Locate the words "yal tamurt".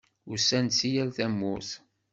0.93-1.69